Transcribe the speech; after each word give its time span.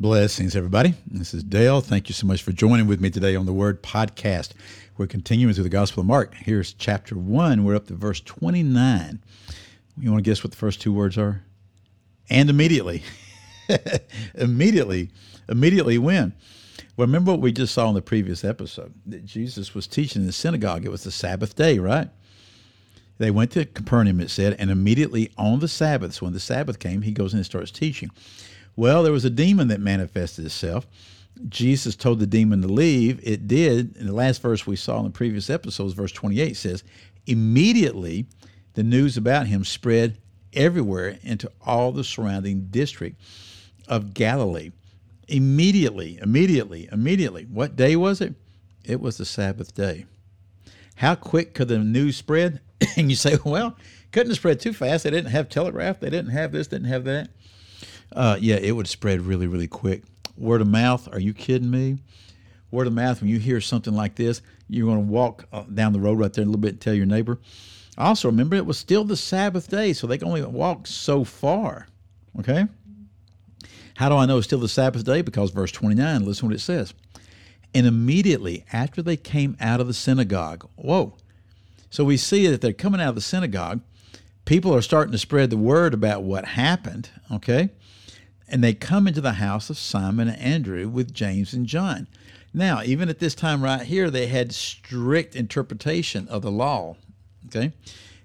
Blessings, 0.00 0.54
everybody. 0.54 0.94
This 1.08 1.34
is 1.34 1.42
Dale. 1.42 1.80
Thank 1.80 2.08
you 2.08 2.12
so 2.12 2.24
much 2.24 2.44
for 2.44 2.52
joining 2.52 2.86
with 2.86 3.00
me 3.00 3.10
today 3.10 3.34
on 3.34 3.46
the 3.46 3.52
Word 3.52 3.82
Podcast. 3.82 4.52
We're 4.96 5.08
continuing 5.08 5.52
through 5.54 5.64
the 5.64 5.70
Gospel 5.70 6.02
of 6.02 6.06
Mark. 6.06 6.34
Here's 6.34 6.72
chapter 6.72 7.16
1. 7.16 7.64
We're 7.64 7.74
up 7.74 7.88
to 7.88 7.94
verse 7.94 8.20
29. 8.20 9.20
You 10.00 10.12
want 10.12 10.24
to 10.24 10.30
guess 10.30 10.44
what 10.44 10.52
the 10.52 10.56
first 10.56 10.80
two 10.80 10.92
words 10.92 11.18
are? 11.18 11.42
And 12.30 12.48
immediately. 12.48 13.02
immediately. 14.36 15.10
Immediately 15.48 15.98
when? 15.98 16.32
Well, 16.96 17.08
remember 17.08 17.32
what 17.32 17.40
we 17.40 17.50
just 17.50 17.74
saw 17.74 17.88
in 17.88 17.96
the 17.96 18.00
previous 18.00 18.44
episode 18.44 18.94
that 19.06 19.24
Jesus 19.24 19.74
was 19.74 19.88
teaching 19.88 20.22
in 20.22 20.26
the 20.26 20.32
synagogue. 20.32 20.84
It 20.84 20.92
was 20.92 21.02
the 21.02 21.10
Sabbath 21.10 21.56
day, 21.56 21.80
right? 21.80 22.08
They 23.18 23.32
went 23.32 23.50
to 23.50 23.64
Capernaum, 23.64 24.20
it 24.20 24.30
said, 24.30 24.54
and 24.60 24.70
immediately 24.70 25.32
on 25.36 25.58
the 25.58 25.66
Sabbath, 25.66 26.14
so 26.14 26.26
when 26.26 26.34
the 26.34 26.38
Sabbath 26.38 26.78
came, 26.78 27.02
he 27.02 27.10
goes 27.10 27.32
in 27.32 27.38
and 27.38 27.46
starts 27.46 27.72
teaching. 27.72 28.12
Well, 28.78 29.02
there 29.02 29.10
was 29.10 29.24
a 29.24 29.30
demon 29.30 29.66
that 29.68 29.80
manifested 29.80 30.44
itself. 30.44 30.86
Jesus 31.48 31.96
told 31.96 32.20
the 32.20 32.28
demon 32.28 32.62
to 32.62 32.68
leave. 32.68 33.18
It 33.24 33.48
did. 33.48 33.96
In 33.96 34.06
the 34.06 34.12
last 34.12 34.40
verse 34.40 34.68
we 34.68 34.76
saw 34.76 35.00
in 35.00 35.04
the 35.04 35.10
previous 35.10 35.50
episodes, 35.50 35.94
verse 35.94 36.12
28 36.12 36.56
says, 36.56 36.84
Immediately 37.26 38.26
the 38.74 38.84
news 38.84 39.16
about 39.16 39.48
him 39.48 39.64
spread 39.64 40.18
everywhere 40.52 41.18
into 41.24 41.50
all 41.66 41.90
the 41.90 42.04
surrounding 42.04 42.68
district 42.70 43.20
of 43.88 44.14
Galilee. 44.14 44.70
Immediately, 45.26 46.20
immediately, 46.22 46.88
immediately. 46.92 47.46
What 47.50 47.74
day 47.74 47.96
was 47.96 48.20
it? 48.20 48.36
It 48.84 49.00
was 49.00 49.16
the 49.16 49.24
Sabbath 49.24 49.74
day. 49.74 50.06
How 50.94 51.16
quick 51.16 51.52
could 51.52 51.66
the 51.66 51.80
news 51.80 52.16
spread? 52.16 52.60
and 52.96 53.10
you 53.10 53.16
say, 53.16 53.38
well, 53.44 53.76
couldn't 54.12 54.30
have 54.30 54.36
spread 54.36 54.60
too 54.60 54.72
fast. 54.72 55.02
They 55.02 55.10
didn't 55.10 55.32
have 55.32 55.48
telegraph. 55.48 55.98
They 55.98 56.10
didn't 56.10 56.30
have 56.30 56.52
this, 56.52 56.68
didn't 56.68 56.86
have 56.86 57.02
that. 57.06 57.30
Uh, 58.12 58.36
yeah, 58.40 58.56
it 58.56 58.72
would 58.72 58.88
spread 58.88 59.22
really, 59.22 59.46
really 59.46 59.68
quick. 59.68 60.02
Word 60.36 60.60
of 60.60 60.68
mouth, 60.68 61.08
are 61.12 61.20
you 61.20 61.34
kidding 61.34 61.70
me? 61.70 61.98
Word 62.70 62.86
of 62.86 62.92
mouth, 62.92 63.20
when 63.20 63.30
you 63.30 63.38
hear 63.38 63.60
something 63.60 63.94
like 63.94 64.14
this, 64.14 64.42
you're 64.68 64.86
going 64.86 65.06
to 65.06 65.12
walk 65.12 65.46
uh, 65.52 65.62
down 65.62 65.92
the 65.92 66.00
road 66.00 66.18
right 66.18 66.32
there 66.32 66.42
a 66.42 66.46
little 66.46 66.60
bit 66.60 66.72
and 66.72 66.80
tell 66.80 66.94
your 66.94 67.06
neighbor. 67.06 67.38
Also, 67.96 68.28
remember, 68.28 68.56
it 68.56 68.66
was 68.66 68.78
still 68.78 69.04
the 69.04 69.16
Sabbath 69.16 69.68
day, 69.68 69.92
so 69.92 70.06
they 70.06 70.18
can 70.18 70.28
only 70.28 70.44
walk 70.44 70.86
so 70.86 71.24
far. 71.24 71.88
Okay? 72.38 72.66
How 73.96 74.08
do 74.08 74.14
I 74.14 74.26
know 74.26 74.38
it's 74.38 74.46
still 74.46 74.60
the 74.60 74.68
Sabbath 74.68 75.04
day? 75.04 75.22
Because 75.22 75.50
verse 75.50 75.72
29, 75.72 76.24
listen 76.24 76.46
what 76.46 76.54
it 76.54 76.60
says. 76.60 76.94
And 77.74 77.86
immediately 77.86 78.64
after 78.72 79.02
they 79.02 79.16
came 79.16 79.56
out 79.60 79.80
of 79.80 79.88
the 79.88 79.94
synagogue, 79.94 80.68
whoa. 80.76 81.16
So 81.90 82.04
we 82.04 82.16
see 82.16 82.46
that 82.46 82.60
they're 82.60 82.72
coming 82.72 83.00
out 83.00 83.10
of 83.10 83.14
the 83.16 83.20
synagogue. 83.20 83.80
People 84.48 84.74
are 84.74 84.80
starting 84.80 85.12
to 85.12 85.18
spread 85.18 85.50
the 85.50 85.58
word 85.58 85.92
about 85.92 86.22
what 86.22 86.46
happened, 86.46 87.10
okay? 87.30 87.68
And 88.48 88.64
they 88.64 88.72
come 88.72 89.06
into 89.06 89.20
the 89.20 89.34
house 89.34 89.68
of 89.68 89.76
Simon 89.76 90.26
and 90.26 90.40
Andrew 90.40 90.88
with 90.88 91.12
James 91.12 91.52
and 91.52 91.66
John. 91.66 92.08
Now, 92.54 92.80
even 92.82 93.10
at 93.10 93.18
this 93.18 93.34
time 93.34 93.62
right 93.62 93.82
here, 93.82 94.08
they 94.08 94.26
had 94.26 94.54
strict 94.54 95.36
interpretation 95.36 96.26
of 96.28 96.40
the 96.40 96.50
law. 96.50 96.96
Okay. 97.44 97.74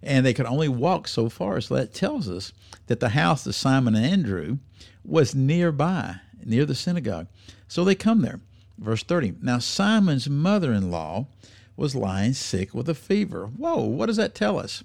And 0.00 0.24
they 0.24 0.32
could 0.32 0.46
only 0.46 0.68
walk 0.68 1.08
so 1.08 1.28
far. 1.28 1.60
So 1.60 1.74
that 1.74 1.92
tells 1.92 2.28
us 2.28 2.52
that 2.86 3.00
the 3.00 3.08
house 3.08 3.44
of 3.44 3.56
Simon 3.56 3.96
and 3.96 4.06
Andrew 4.06 4.58
was 5.04 5.34
nearby, 5.34 6.20
near 6.44 6.64
the 6.64 6.76
synagogue. 6.76 7.26
So 7.66 7.82
they 7.82 7.96
come 7.96 8.22
there. 8.22 8.38
Verse 8.78 9.02
30. 9.02 9.38
Now, 9.42 9.58
Simon's 9.58 10.30
mother 10.30 10.72
in 10.72 10.88
law 10.88 11.26
was 11.76 11.96
lying 11.96 12.34
sick 12.34 12.72
with 12.72 12.88
a 12.88 12.94
fever. 12.94 13.46
Whoa, 13.46 13.80
what 13.80 14.06
does 14.06 14.18
that 14.18 14.36
tell 14.36 14.56
us? 14.56 14.84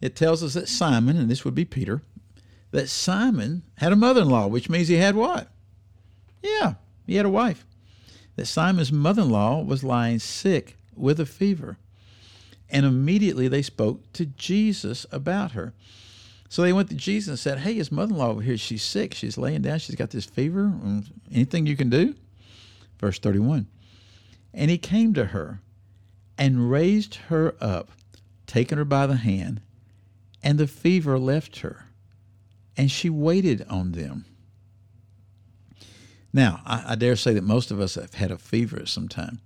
It 0.00 0.16
tells 0.16 0.42
us 0.42 0.54
that 0.54 0.68
Simon, 0.68 1.16
and 1.16 1.30
this 1.30 1.44
would 1.44 1.54
be 1.54 1.64
Peter, 1.64 2.02
that 2.70 2.88
Simon 2.88 3.62
had 3.76 3.92
a 3.92 3.96
mother 3.96 4.22
in 4.22 4.28
law, 4.28 4.46
which 4.46 4.68
means 4.68 4.88
he 4.88 4.96
had 4.96 5.14
what? 5.14 5.48
Yeah, 6.42 6.74
he 7.06 7.16
had 7.16 7.26
a 7.26 7.30
wife. 7.30 7.64
That 8.36 8.46
Simon's 8.46 8.92
mother 8.92 9.22
in 9.22 9.30
law 9.30 9.62
was 9.62 9.84
lying 9.84 10.18
sick 10.18 10.76
with 10.96 11.20
a 11.20 11.26
fever. 11.26 11.78
And 12.68 12.84
immediately 12.84 13.48
they 13.48 13.62
spoke 13.62 14.12
to 14.14 14.26
Jesus 14.26 15.06
about 15.12 15.52
her. 15.52 15.72
So 16.48 16.62
they 16.62 16.72
went 16.72 16.88
to 16.90 16.94
Jesus 16.94 17.28
and 17.28 17.38
said, 17.38 17.58
Hey, 17.58 17.74
his 17.74 17.92
mother 17.92 18.12
in 18.12 18.18
law 18.18 18.30
over 18.30 18.42
here, 18.42 18.56
she's 18.56 18.82
sick. 18.82 19.14
She's 19.14 19.38
laying 19.38 19.62
down. 19.62 19.78
She's 19.78 19.96
got 19.96 20.10
this 20.10 20.24
fever. 20.24 20.72
Mm, 20.84 21.04
anything 21.32 21.66
you 21.66 21.76
can 21.76 21.90
do? 21.90 22.14
Verse 22.98 23.18
31. 23.18 23.66
And 24.52 24.70
he 24.70 24.78
came 24.78 25.14
to 25.14 25.26
her 25.26 25.60
and 26.38 26.70
raised 26.70 27.16
her 27.28 27.54
up, 27.60 27.90
taking 28.46 28.78
her 28.78 28.84
by 28.84 29.06
the 29.06 29.16
hand, 29.16 29.60
and 30.44 30.58
the 30.58 30.66
fever 30.68 31.18
left 31.18 31.60
her 31.60 31.86
and 32.76 32.90
she 32.90 33.08
waited 33.08 33.66
on 33.68 33.92
them. 33.92 34.26
Now, 36.32 36.60
I, 36.66 36.84
I, 36.88 36.94
dare 36.96 37.16
say 37.16 37.32
that 37.34 37.44
most 37.44 37.70
of 37.70 37.80
us 37.80 37.94
have 37.94 38.14
had 38.14 38.30
a 38.30 38.38
fever 38.38 38.76
at 38.76 38.88
some 38.88 39.08
time. 39.08 39.40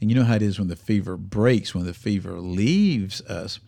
And 0.00 0.10
you 0.10 0.16
know 0.16 0.24
how 0.24 0.34
it 0.34 0.42
is 0.42 0.58
when 0.58 0.68
the 0.68 0.76
fever 0.76 1.16
breaks, 1.16 1.74
when 1.74 1.86
the 1.86 1.94
fever 1.94 2.40
leaves 2.40 3.20
us, 3.22 3.60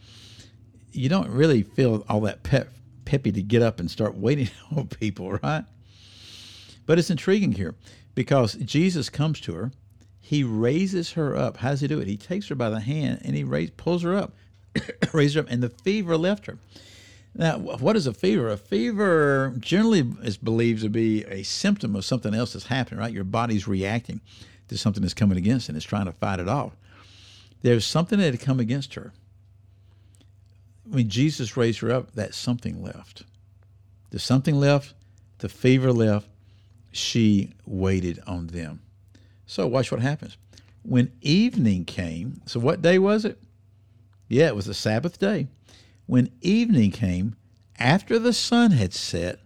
you 0.92 1.08
don't 1.08 1.30
really 1.30 1.62
feel 1.62 2.04
all 2.08 2.20
that 2.22 2.42
pep, 2.42 2.74
peppy 3.04 3.30
to 3.32 3.42
get 3.42 3.62
up 3.62 3.80
and 3.80 3.90
start 3.90 4.14
waiting 4.16 4.50
on 4.76 4.88
people, 4.88 5.32
right? 5.32 5.64
But 6.84 6.98
it's 6.98 7.10
intriguing 7.10 7.52
here 7.52 7.74
because 8.14 8.54
Jesus 8.54 9.08
comes 9.08 9.40
to 9.42 9.54
her, 9.54 9.72
he 10.20 10.42
raises 10.42 11.12
her 11.12 11.36
up. 11.36 11.58
How 11.58 11.70
does 11.70 11.80
he 11.80 11.88
do 11.88 12.00
it? 12.00 12.08
He 12.08 12.16
takes 12.16 12.48
her 12.48 12.56
by 12.56 12.68
the 12.68 12.80
hand 12.80 13.20
and 13.24 13.36
he 13.36 13.44
raise, 13.44 13.70
pulls 13.70 14.02
her 14.02 14.16
up, 14.16 14.34
raises 15.12 15.34
her 15.34 15.40
up, 15.42 15.46
and 15.48 15.62
the 15.62 15.70
fever 15.70 16.16
left 16.16 16.46
her. 16.46 16.58
Now, 17.34 17.58
what 17.58 17.96
is 17.96 18.06
a 18.06 18.14
fever? 18.14 18.48
A 18.48 18.56
fever 18.56 19.54
generally 19.58 20.10
is 20.22 20.38
believed 20.38 20.82
to 20.82 20.88
be 20.88 21.24
a 21.24 21.42
symptom 21.42 21.94
of 21.94 22.04
something 22.04 22.34
else 22.34 22.54
that's 22.54 22.66
happening, 22.66 22.98
right? 22.98 23.12
Your 23.12 23.24
body's 23.24 23.68
reacting 23.68 24.22
to 24.68 24.78
something 24.78 25.02
that's 25.02 25.14
coming 25.14 25.36
against 25.36 25.68
and 25.68 25.76
it's 25.76 25.84
trying 25.84 26.06
to 26.06 26.12
fight 26.12 26.40
it 26.40 26.48
off. 26.48 26.72
There's 27.60 27.84
something 27.84 28.18
that 28.18 28.32
had 28.32 28.40
come 28.40 28.58
against 28.58 28.94
her. 28.94 29.12
When 30.88 31.08
Jesus 31.10 31.56
raised 31.56 31.80
her 31.80 31.90
up, 31.90 32.12
that 32.12 32.34
something 32.34 32.82
left. 32.82 33.24
The 34.10 34.18
something 34.18 34.54
left, 34.54 34.94
the 35.38 35.48
fever 35.48 35.92
left, 35.92 36.28
she 36.90 37.52
waited 37.66 38.22
on 38.26 38.46
them. 38.46 38.80
So 39.46 39.66
watch 39.66 39.92
what 39.92 40.00
happens. 40.00 40.36
When 40.82 41.12
evening 41.20 41.84
came, 41.84 42.40
so 42.46 42.60
what 42.60 42.80
day 42.80 42.98
was 42.98 43.24
it? 43.24 43.38
Yeah, 44.28 44.48
it 44.48 44.56
was 44.56 44.66
the 44.66 44.74
Sabbath 44.74 45.18
day. 45.18 45.48
When 46.06 46.30
evening 46.40 46.90
came, 46.90 47.36
after 47.78 48.18
the 48.18 48.32
sun 48.32 48.72
had 48.72 48.92
set, 48.92 49.40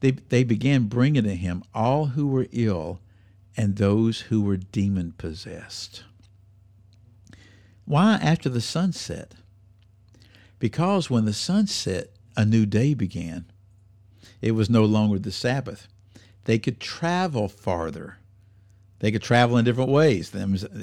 they, 0.00 0.12
they 0.12 0.44
began 0.44 0.84
bringing 0.84 1.24
to 1.24 1.34
him 1.34 1.62
all 1.74 2.06
who 2.06 2.26
were 2.26 2.46
ill 2.52 3.00
and 3.56 3.76
those 3.76 4.22
who 4.22 4.42
were 4.42 4.56
demon 4.56 5.12
possessed. 5.18 6.04
Why 7.84 8.14
after 8.22 8.48
the 8.48 8.60
sun 8.60 8.92
set? 8.92 9.34
Because 10.58 11.10
when 11.10 11.24
the 11.24 11.32
sun 11.32 11.66
set, 11.66 12.10
a 12.36 12.44
new 12.44 12.66
day 12.66 12.94
began. 12.94 13.46
It 14.40 14.52
was 14.52 14.70
no 14.70 14.84
longer 14.84 15.18
the 15.18 15.32
Sabbath. 15.32 15.88
They 16.44 16.58
could 16.58 16.80
travel 16.80 17.48
farther. 17.48 18.18
They 19.00 19.10
could 19.10 19.22
travel 19.22 19.56
in 19.56 19.64
different 19.64 19.90
ways. 19.90 20.32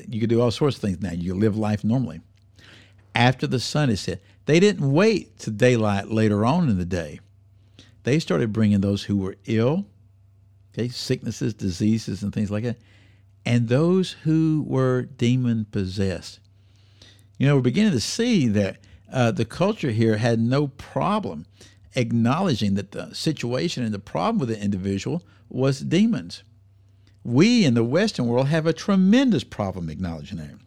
You 0.08 0.20
could 0.20 0.30
do 0.30 0.42
all 0.42 0.52
sorts 0.52 0.76
of 0.78 0.82
things 0.82 1.02
now. 1.02 1.12
You 1.12 1.34
live 1.34 1.58
life 1.58 1.84
normally. 1.84 2.22
After 3.16 3.48
the 3.48 3.62
sun 3.62 3.90
is 3.90 4.02
set, 4.02 4.22
they 4.46 4.60
didn't 4.60 4.92
wait 4.92 5.40
to 5.40 5.50
daylight 5.50 6.10
later 6.10 6.46
on 6.46 6.70
in 6.70 6.78
the 6.78 6.86
day. 6.86 7.22
They 8.04 8.20
started 8.20 8.54
bringing 8.54 8.82
those 8.82 9.04
who 9.04 9.18
were 9.18 9.38
ill, 9.46 9.86
okay, 10.74 10.90
sicknesses, 10.90 11.54
diseases, 11.54 12.22
and 12.22 12.34
things 12.34 12.52
like 12.52 12.64
that, 12.64 12.78
and 13.46 13.68
those 13.68 14.12
who 14.12 14.64
were 14.68 15.04
demon 15.04 15.66
possessed. 15.72 16.40
You 17.38 17.48
know, 17.48 17.56
we're 17.56 17.62
beginning 17.62 17.94
to 17.94 18.00
see 18.00 18.48
that 18.50 18.78
uh, 19.12 19.32
the 19.32 19.46
culture 19.46 19.92
here 19.92 20.18
had 20.18 20.40
no 20.40 20.68
problem 20.68 21.46
acknowledging 21.96 22.76
that 22.76 22.92
the 22.92 23.14
situation 23.14 23.84
and 23.84 23.94
the 23.94 24.00
problem 24.00 24.40
with 24.40 24.50
the 24.50 24.62
individual 24.62 25.24
was 25.50 25.80
demons. 25.80 26.44
We 27.24 27.66
in 27.66 27.74
the 27.74 27.84
Western 27.84 28.28
world 28.28 28.48
have 28.48 28.68
a 28.68 28.74
tremendous 28.74 29.44
problem 29.44 29.90
acknowledging 29.90 30.38
that. 30.38 30.60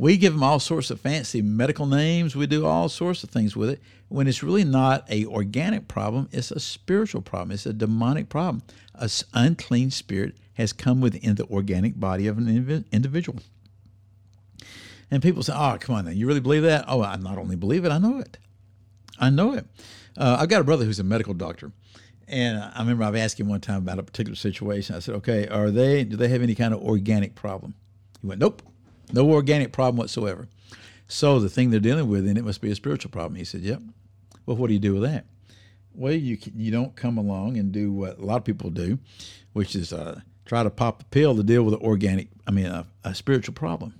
We 0.00 0.16
give 0.16 0.32
them 0.32 0.42
all 0.42 0.60
sorts 0.60 0.90
of 0.90 0.98
fancy 0.98 1.42
medical 1.42 1.84
names. 1.84 2.34
We 2.34 2.46
do 2.46 2.64
all 2.64 2.88
sorts 2.88 3.22
of 3.22 3.28
things 3.28 3.54
with 3.54 3.68
it 3.68 3.82
when 4.08 4.26
it's 4.26 4.42
really 4.42 4.64
not 4.64 5.04
a 5.10 5.26
organic 5.26 5.88
problem. 5.88 6.26
It's 6.32 6.50
a 6.50 6.58
spiritual 6.58 7.20
problem. 7.20 7.50
It's 7.50 7.66
a 7.66 7.74
demonic 7.74 8.30
problem. 8.30 8.62
An 8.94 9.10
unclean 9.34 9.90
spirit 9.90 10.38
has 10.54 10.72
come 10.72 11.02
within 11.02 11.34
the 11.34 11.44
organic 11.48 12.00
body 12.00 12.26
of 12.28 12.38
an 12.38 12.86
individual. 12.90 13.40
And 15.10 15.22
people 15.22 15.42
say, 15.42 15.52
"Oh, 15.54 15.76
come 15.78 15.96
on, 15.96 16.06
now. 16.06 16.12
you 16.12 16.26
really 16.26 16.40
believe 16.40 16.62
that?" 16.62 16.86
Oh, 16.88 17.02
I 17.02 17.16
not 17.16 17.36
only 17.36 17.56
believe 17.56 17.84
it, 17.84 17.92
I 17.92 17.98
know 17.98 18.20
it. 18.20 18.38
I 19.18 19.28
know 19.28 19.52
it. 19.52 19.66
Uh, 20.16 20.38
I've 20.40 20.48
got 20.48 20.62
a 20.62 20.64
brother 20.64 20.86
who's 20.86 20.98
a 20.98 21.04
medical 21.04 21.34
doctor, 21.34 21.72
and 22.26 22.56
I 22.56 22.78
remember 22.78 23.04
I've 23.04 23.16
asked 23.16 23.38
him 23.38 23.48
one 23.48 23.60
time 23.60 23.82
about 23.82 23.98
a 23.98 24.02
particular 24.02 24.36
situation. 24.36 24.96
I 24.96 25.00
said, 25.00 25.14
"Okay, 25.16 25.46
are 25.48 25.70
they? 25.70 26.04
Do 26.04 26.16
they 26.16 26.28
have 26.28 26.40
any 26.40 26.54
kind 26.54 26.72
of 26.72 26.80
organic 26.80 27.34
problem?" 27.34 27.74
He 28.22 28.26
went, 28.26 28.40
"Nope, 28.40 28.62
no 29.12 29.30
organic 29.30 29.72
problem 29.72 29.96
whatsoever." 29.96 30.48
So 31.08 31.40
the 31.40 31.48
thing 31.48 31.70
they're 31.70 31.80
dealing 31.80 32.08
with, 32.08 32.26
and 32.26 32.38
it 32.38 32.44
must 32.44 32.60
be 32.60 32.70
a 32.70 32.74
spiritual 32.74 33.10
problem. 33.10 33.36
He 33.36 33.44
said, 33.44 33.62
"Yep." 33.62 33.82
Well, 34.46 34.56
what 34.56 34.68
do 34.68 34.74
you 34.74 34.80
do 34.80 34.94
with 34.94 35.02
that? 35.02 35.26
Well, 35.94 36.12
you 36.12 36.38
you 36.56 36.70
don't 36.70 36.96
come 36.96 37.18
along 37.18 37.56
and 37.56 37.72
do 37.72 37.92
what 37.92 38.18
a 38.18 38.24
lot 38.24 38.36
of 38.38 38.44
people 38.44 38.70
do, 38.70 38.98
which 39.52 39.74
is 39.74 39.92
uh, 39.92 40.20
try 40.50 40.64
to 40.64 40.70
pop 40.70 41.02
a 41.02 41.04
pill 41.04 41.36
to 41.36 41.44
deal 41.44 41.62
with 41.62 41.74
an 41.74 41.80
organic, 41.80 42.26
I 42.44 42.50
mean, 42.50 42.66
a, 42.66 42.84
a 43.04 43.14
spiritual 43.14 43.54
problem. 43.54 43.94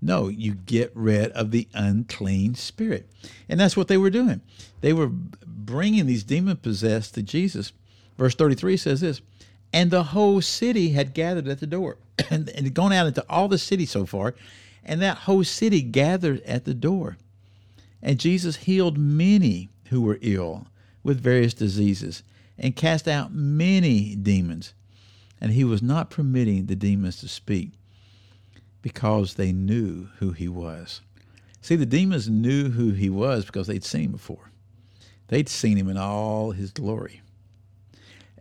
No, 0.00 0.28
you 0.28 0.54
get 0.54 0.92
rid 0.94 1.32
of 1.32 1.50
the 1.50 1.66
unclean 1.74 2.54
spirit. 2.54 3.10
And 3.48 3.58
that's 3.58 3.76
what 3.76 3.88
they 3.88 3.96
were 3.96 4.08
doing. 4.08 4.40
They 4.82 4.92
were 4.92 5.10
bringing 5.10 6.06
these 6.06 6.22
demon 6.22 6.58
possessed 6.58 7.14
to 7.14 7.24
Jesus. 7.24 7.72
Verse 8.16 8.36
33 8.36 8.76
says 8.76 9.00
this 9.00 9.20
And 9.76 9.90
the 9.90 10.04
whole 10.04 10.40
city 10.40 10.92
had 10.92 11.12
gathered 11.12 11.46
at 11.48 11.60
the 11.60 11.66
door 11.66 11.98
and, 12.30 12.48
and 12.48 12.72
gone 12.72 12.94
out 12.94 13.08
into 13.08 13.22
all 13.28 13.46
the 13.46 13.58
city 13.58 13.84
so 13.84 14.06
far. 14.06 14.34
And 14.82 15.02
that 15.02 15.18
whole 15.18 15.44
city 15.44 15.82
gathered 15.82 16.40
at 16.44 16.64
the 16.64 16.72
door. 16.72 17.18
And 18.00 18.18
Jesus 18.18 18.56
healed 18.56 18.96
many 18.96 19.68
who 19.90 20.00
were 20.00 20.18
ill 20.22 20.68
with 21.02 21.20
various 21.20 21.52
diseases 21.52 22.22
and 22.56 22.74
cast 22.74 23.06
out 23.06 23.34
many 23.34 24.16
demons. 24.16 24.72
And 25.42 25.52
he 25.52 25.62
was 25.62 25.82
not 25.82 26.08
permitting 26.08 26.64
the 26.64 26.74
demons 26.74 27.18
to 27.18 27.28
speak 27.28 27.72
because 28.80 29.34
they 29.34 29.52
knew 29.52 30.08
who 30.20 30.32
he 30.32 30.48
was. 30.48 31.02
See, 31.60 31.76
the 31.76 31.84
demons 31.84 32.30
knew 32.30 32.70
who 32.70 32.92
he 32.92 33.10
was 33.10 33.44
because 33.44 33.66
they'd 33.66 33.84
seen 33.84 34.04
him 34.04 34.12
before. 34.12 34.50
They'd 35.28 35.50
seen 35.50 35.76
him 35.76 35.90
in 35.90 35.98
all 35.98 36.52
his 36.52 36.70
glory. 36.70 37.20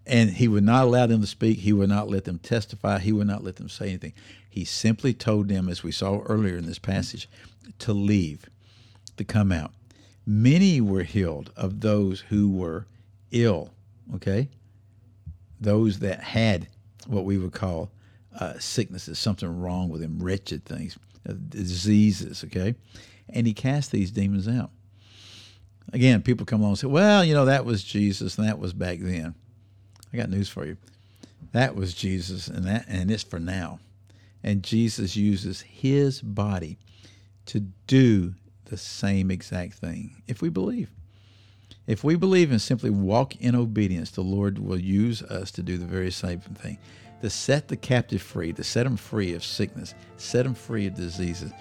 And 0.07 0.29
he 0.29 0.47
would 0.47 0.63
not 0.63 0.83
allow 0.83 1.07
them 1.07 1.21
to 1.21 1.27
speak. 1.27 1.59
He 1.59 1.73
would 1.73 1.89
not 1.89 2.09
let 2.09 2.25
them 2.25 2.39
testify. 2.39 2.99
He 2.99 3.11
would 3.11 3.27
not 3.27 3.43
let 3.43 3.55
them 3.55 3.69
say 3.69 3.89
anything. 3.89 4.13
He 4.49 4.63
simply 4.63 5.13
told 5.13 5.47
them, 5.47 5.67
as 5.67 5.83
we 5.83 5.91
saw 5.91 6.19
earlier 6.21 6.57
in 6.57 6.65
this 6.65 6.79
passage, 6.79 7.27
to 7.79 7.93
leave, 7.93 8.49
to 9.17 9.23
come 9.23 9.51
out. 9.51 9.73
Many 10.25 10.79
were 10.79 11.03
healed 11.03 11.51
of 11.55 11.81
those 11.81 12.21
who 12.21 12.49
were 12.49 12.87
ill, 13.31 13.71
okay? 14.15 14.49
Those 15.59 15.99
that 15.99 16.21
had 16.21 16.67
what 17.07 17.25
we 17.25 17.37
would 17.37 17.53
call 17.53 17.91
uh, 18.39 18.53
sicknesses, 18.59 19.19
something 19.19 19.61
wrong 19.61 19.89
with 19.89 20.01
them, 20.01 20.19
wretched 20.21 20.65
things, 20.65 20.97
uh, 21.27 21.33
diseases, 21.49 22.43
okay? 22.43 22.75
And 23.29 23.45
he 23.45 23.53
cast 23.53 23.91
these 23.91 24.11
demons 24.11 24.47
out. 24.47 24.71
Again, 25.93 26.21
people 26.21 26.45
come 26.45 26.61
along 26.61 26.71
and 26.71 26.79
say, 26.79 26.87
well, 26.87 27.23
you 27.23 27.33
know, 27.33 27.45
that 27.45 27.65
was 27.65 27.83
Jesus 27.83 28.37
and 28.37 28.47
that 28.47 28.59
was 28.59 28.73
back 28.73 28.99
then. 28.99 29.35
I 30.15 30.17
got 30.21 30.29
news 30.29 30.47
for 30.47 30.65
you. 30.65 30.77
That 31.51 31.75
was 31.75 31.93
Jesus 31.93 32.47
and 32.47 32.63
that 32.65 32.85
and 32.87 33.11
it's 33.11 33.23
for 33.23 33.37
now. 33.37 33.79
And 34.43 34.63
Jesus 34.63 35.17
uses 35.17 35.61
his 35.61 36.21
body 36.21 36.77
to 37.47 37.59
do 37.87 38.35
the 38.65 38.77
same 38.77 39.29
exact 39.29 39.73
thing 39.73 40.21
if 40.25 40.41
we 40.41 40.47
believe. 40.47 40.89
If 41.85 42.01
we 42.03 42.15
believe 42.15 42.49
and 42.49 42.61
simply 42.61 42.89
walk 42.89 43.35
in 43.41 43.55
obedience, 43.55 44.11
the 44.11 44.21
Lord 44.21 44.57
will 44.57 44.79
use 44.79 45.21
us 45.21 45.51
to 45.51 45.61
do 45.61 45.77
the 45.77 45.85
very 45.85 46.11
same 46.11 46.39
thing 46.39 46.77
to 47.21 47.29
set 47.29 47.67
the 47.67 47.77
captive 47.77 48.21
free, 48.21 48.53
to 48.53 48.63
set 48.63 48.83
them 48.83 48.95
free 48.95 49.33
of 49.33 49.43
sickness, 49.43 49.95
set 50.15 50.43
them 50.43 50.53
free 50.53 50.87
of 50.87 50.95
diseases, 50.95 51.51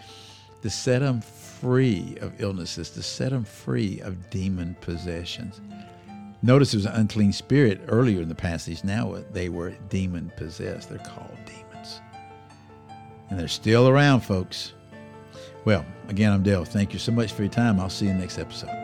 to 0.62 0.70
set 0.70 1.00
them 1.00 1.20
free 1.20 2.16
of 2.20 2.40
illnesses, 2.40 2.90
to 2.90 3.02
set 3.02 3.30
them 3.30 3.44
free 3.44 4.00
of 4.00 4.30
demon 4.30 4.76
possessions. 4.80 5.60
Notice 6.44 6.74
it 6.74 6.76
was 6.76 6.84
an 6.84 6.92
unclean 6.92 7.32
spirit 7.32 7.80
earlier 7.88 8.20
in 8.20 8.28
the 8.28 8.34
passage. 8.34 8.84
Now 8.84 9.16
they 9.32 9.48
were 9.48 9.70
demon 9.88 10.30
possessed. 10.36 10.90
They're 10.90 10.98
called 10.98 11.38
demons. 11.46 12.02
And 13.30 13.40
they're 13.40 13.48
still 13.48 13.88
around, 13.88 14.20
folks. 14.20 14.74
Well, 15.64 15.86
again, 16.08 16.34
I'm 16.34 16.42
Dale. 16.42 16.66
Thank 16.66 16.92
you 16.92 16.98
so 16.98 17.12
much 17.12 17.32
for 17.32 17.40
your 17.44 17.50
time. 17.50 17.80
I'll 17.80 17.88
see 17.88 18.04
you 18.04 18.12
next 18.12 18.38
episode. 18.38 18.83